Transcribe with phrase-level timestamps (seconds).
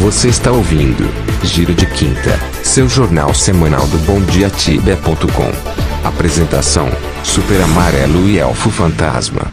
[0.00, 1.02] Você está ouvindo
[1.42, 6.06] Giro de Quinta, seu jornal semanal do BomDiaTibia.com.
[6.06, 6.88] Apresentação:
[7.24, 9.52] Super Amarelo e Elfo Fantasma.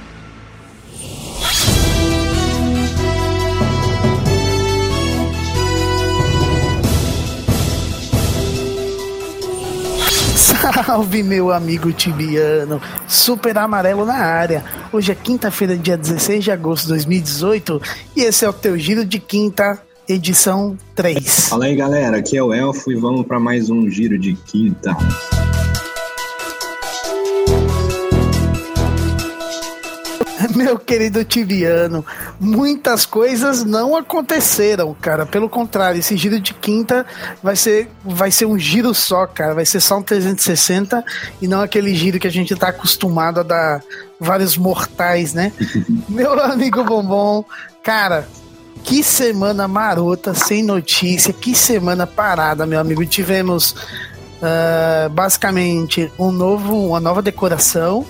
[10.86, 14.64] Salve, meu amigo tibiano, super amarelo na área.
[14.94, 17.82] Hoje é quinta-feira, dia 16 de agosto de 2018,
[18.16, 21.50] e esse é o teu giro de quinta, edição 3.
[21.50, 24.96] Fala aí, galera, aqui é o Elfo e vamos para mais um giro de quinta.
[30.56, 32.06] Meu querido Tibiano,
[32.40, 35.26] muitas coisas não aconteceram, cara.
[35.26, 37.06] Pelo contrário, esse giro de quinta
[37.42, 39.54] vai ser, vai ser um giro só, cara.
[39.54, 41.04] Vai ser só um 360
[41.42, 43.84] e não aquele giro que a gente tá acostumado a dar
[44.20, 45.52] vários mortais, né?
[46.08, 47.44] Meu amigo Bombom,
[47.84, 48.28] cara,
[48.86, 53.04] que semana marota, sem notícia, que semana parada, meu amigo.
[53.06, 58.06] Tivemos uh, basicamente um novo, uma nova decoração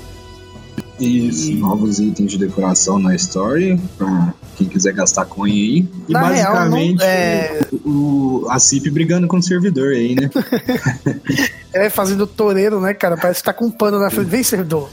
[1.00, 1.56] isso, e...
[1.56, 5.88] novos itens de decoração na Story, pra quem quiser gastar coin aí.
[6.08, 7.60] E na basicamente real, não, é...
[7.86, 10.30] o, a CIP brigando com o servidor aí, né?
[11.74, 13.18] é, fazendo toureiro, né, cara?
[13.18, 14.30] Parece que tá com um pano na frente.
[14.30, 14.90] Vem, servidor.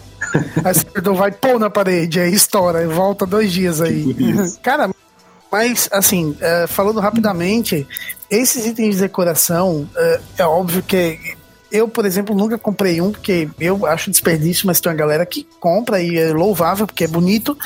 [0.65, 4.15] Aí o servidor vai pôr na parede, aí estoura, e volta dois dias aí.
[4.15, 4.91] Tipo cara,
[5.53, 7.87] mas, assim, uh, falando rapidamente,
[8.31, 11.37] esses itens de decoração, uh, é óbvio que
[11.71, 15.47] eu, por exemplo, nunca comprei um, porque eu acho desperdício, mas tem uma galera que
[15.59, 17.57] compra e é louvável, porque é bonito.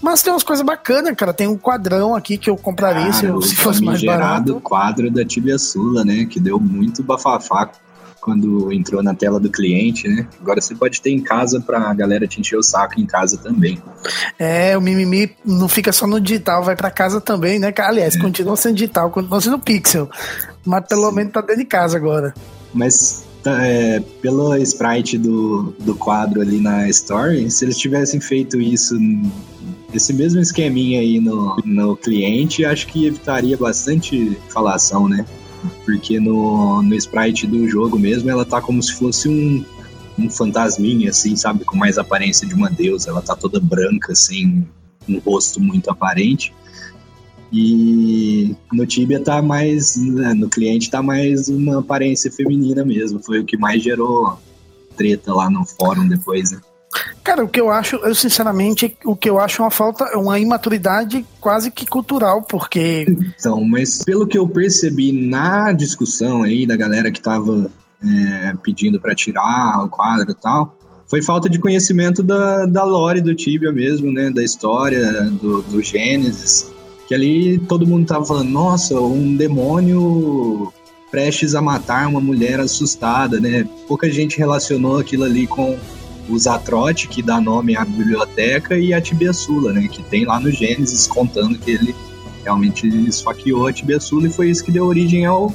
[0.00, 1.32] Mas tem umas coisas bacanas, cara.
[1.32, 4.60] Tem um quadrão aqui que eu compraria cara, se, eu, se fosse mais barato.
[4.60, 6.24] quadro da Tibia Sula, né?
[6.24, 7.70] Que deu muito bafafá
[8.22, 10.26] quando entrou na tela do cliente, né?
[10.40, 13.82] Agora você pode ter em casa pra galera te encher o saco em casa também.
[14.38, 17.74] É, o mimimi não fica só no digital, vai para casa também, né?
[17.76, 18.20] Aliás, é.
[18.20, 20.08] continua sendo digital, continua sendo pixel.
[20.64, 21.16] Mas pelo Sim.
[21.16, 22.32] menos tá dentro de casa agora.
[22.72, 28.60] Mas Tá, é, pelo sprite do, do quadro ali na Story, se eles tivessem feito
[28.60, 28.96] isso,
[29.92, 35.26] esse mesmo esqueminha aí no, no cliente, acho que evitaria bastante falação, né?
[35.84, 39.64] Porque no, no sprite do jogo mesmo, ela tá como se fosse um,
[40.18, 41.64] um fantasminha, assim, sabe?
[41.64, 43.10] Com mais aparência de uma deusa.
[43.10, 44.66] Ela tá toda branca, assim,
[45.08, 46.52] um rosto muito aparente.
[47.52, 53.22] E no Tibia tá mais, né, no cliente tá mais uma aparência feminina mesmo.
[53.22, 54.38] Foi o que mais gerou
[54.96, 56.60] treta lá no fórum depois, né?
[57.22, 60.40] Cara, o que eu acho, eu sinceramente, o que eu acho é uma falta, uma
[60.40, 63.06] imaturidade quase que cultural, porque.
[63.38, 67.70] Então, mas pelo que eu percebi na discussão aí da galera que tava
[68.04, 73.20] é, pedindo para tirar o quadro e tal, foi falta de conhecimento da, da lore
[73.20, 74.30] do Tibia mesmo, né?
[74.30, 76.72] Da história, do, do Gênesis.
[77.06, 80.72] Que ali todo mundo tava falando, nossa, um demônio
[81.10, 83.68] prestes a matar uma mulher assustada, né?
[83.86, 85.78] Pouca gente relacionou aquilo ali com
[86.28, 89.88] o Zatrote, que dá nome à biblioteca, e a Tibia Sula, né?
[89.88, 91.94] Que tem lá no Gênesis contando que ele
[92.44, 95.52] realmente esfaqueou a Tibia Sula e foi isso que deu origem ao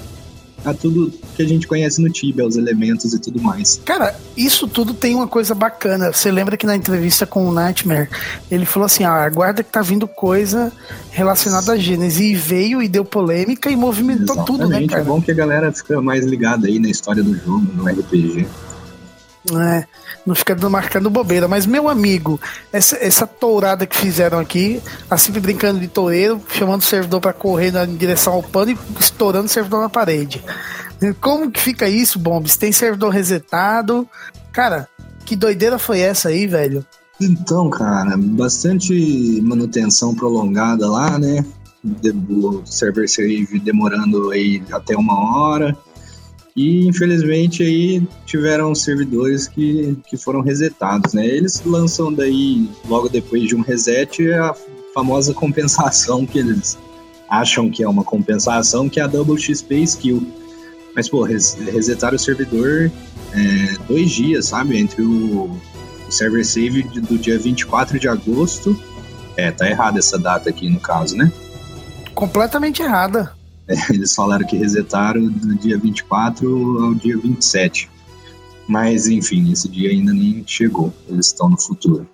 [0.66, 3.80] a tudo que a gente conhece no Tibia, os elementos e tudo mais.
[3.86, 6.12] Cara, isso tudo tem uma coisa bacana.
[6.12, 8.10] Você lembra que na entrevista com o Nightmare,
[8.50, 10.72] ele falou assim: ah, aguarda que tá vindo coisa
[11.12, 12.20] relacionada a Gênesis.
[12.20, 14.46] E veio e deu polêmica e movimentou Exatamente.
[14.46, 15.02] tudo, né, cara?
[15.02, 18.48] É bom que a galera fica mais ligada aí na história do jogo, no RPG.
[19.56, 19.86] É,
[20.26, 21.48] não fica marcando bobeira.
[21.48, 22.40] Mas, meu amigo,
[22.72, 27.72] essa, essa tourada que fizeram aqui, assim brincando de toureiro, chamando o servidor para correr
[27.72, 30.44] na direção ao pano e estourando o servidor na parede.
[31.22, 32.58] Como que fica isso, Bombs?
[32.58, 34.08] Tem servidor resetado?
[34.52, 34.90] Cara,
[35.26, 36.86] que doideira foi essa aí, velho?
[37.20, 41.46] Então, cara, bastante manutenção prolongada lá, né?
[42.30, 45.78] O server save demorando aí até uma hora.
[46.58, 51.24] E infelizmente aí tiveram servidores que, que foram resetados, né?
[51.24, 54.56] Eles lançam daí, logo depois de um reset, a
[54.92, 56.76] famosa compensação que eles
[57.30, 60.28] acham que é uma compensação, que é a Double XP Skill.
[60.96, 62.92] Mas, pô, res, resetaram o servidor
[63.34, 64.80] é, dois dias, sabe?
[64.80, 65.44] Entre o,
[66.08, 68.76] o server save do dia 24 de agosto.
[69.36, 71.32] É, tá errada essa data aqui no caso, né?
[72.16, 73.37] Completamente errada.
[73.90, 77.90] eles falaram que resetaram do dia 24 ao dia 27.
[78.68, 80.94] Mas, enfim, esse dia ainda nem chegou.
[81.08, 82.08] Eles estão no futuro.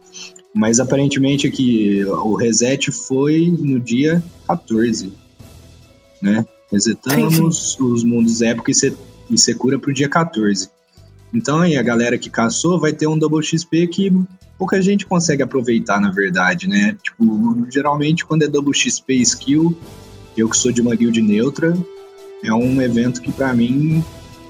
[0.54, 5.12] Mas aparentemente aqui o reset foi no dia 14,
[6.22, 6.46] né?
[6.72, 10.70] Resetamos os mundos época e Secura para o dia 14.
[11.34, 14.14] Então aí a galera que caçou vai ter um double XP que
[14.60, 16.96] pouca gente consegue aproveitar, na verdade, né?
[17.02, 19.76] Tipo, geralmente quando é double XP skill,
[20.36, 21.78] Eu que sou de uma guild neutra,
[22.44, 24.04] é um evento que para mim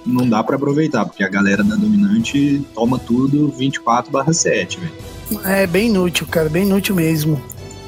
[0.06, 5.44] não dá para aproveitar, porque a galera da dominante toma tudo 24/7, velho.
[5.46, 7.42] É bem inútil, cara, bem inútil mesmo.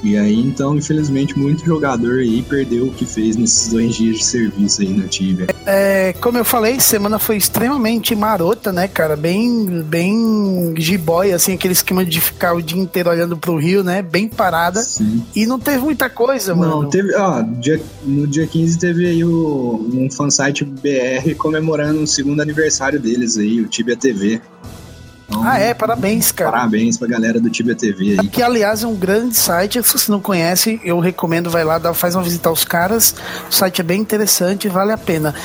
[0.04, 4.26] E aí, então, infelizmente, muito jogador aí perdeu o que fez nesses dois dias de
[4.26, 5.48] serviço aí no Tibia.
[5.66, 9.16] É, como eu falei, semana foi extremamente marota, né, cara?
[9.16, 14.02] Bem, bem jiboy, assim, aquele esquema de ficar o dia inteiro olhando pro rio, né?
[14.02, 14.82] Bem parada.
[14.82, 15.24] Sim.
[15.36, 16.84] E não teve muita coisa, mano.
[16.84, 22.08] Não, teve, ó, dia, no dia 15 teve aí o, um fansite BR comemorando o
[22.08, 24.42] segundo aniversário deles aí, o Tibia TV.
[25.36, 25.74] Então, ah, é?
[25.74, 26.52] Parabéns, cara.
[26.52, 28.28] Parabéns pra galera do Tibia TV aí.
[28.30, 29.84] Que, aliás, é um grande site.
[29.84, 33.14] Se você não conhece, eu recomendo, vai lá, dá, faz uma visita aos caras.
[33.50, 35.36] O site é bem interessante, vale a pena.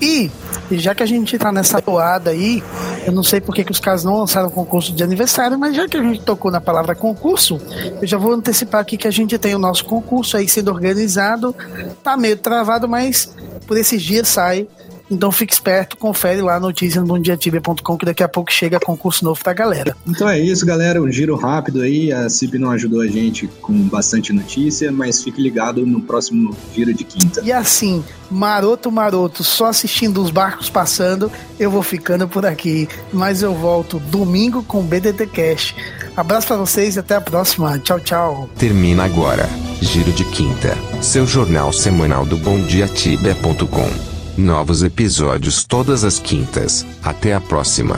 [0.00, 0.30] E,
[0.72, 2.62] já que a gente tá nessa toada aí,
[3.06, 5.88] eu não sei por que, que os caras não lançaram concurso de aniversário, mas já
[5.88, 7.60] que a gente tocou na palavra concurso,
[8.00, 11.54] eu já vou antecipar aqui que a gente tem o nosso concurso aí sendo organizado.
[12.02, 13.32] Tá meio travado, mas
[13.66, 14.68] por esses dias sai
[15.10, 19.24] então fique esperto, confere lá a notícia no bomdiatibia.com que daqui a pouco chega concurso
[19.24, 19.96] novo pra galera.
[20.06, 21.00] Então é isso, galera.
[21.00, 22.12] Um giro rápido aí.
[22.12, 26.92] A CIP não ajudou a gente com bastante notícia, mas fique ligado no próximo giro
[26.92, 27.40] de quinta.
[27.42, 32.88] E assim, maroto, maroto, só assistindo os barcos passando, eu vou ficando por aqui.
[33.12, 35.74] Mas eu volto domingo com o BDT Cash.
[36.16, 37.78] Abraço para vocês e até a próxima.
[37.78, 38.50] Tchau, tchau.
[38.58, 39.48] Termina agora.
[39.80, 44.17] Giro de Quinta, seu jornal semanal do bomdiatibia.com.
[44.38, 46.86] Novos episódios todas as quintas.
[47.02, 47.96] Até a próxima.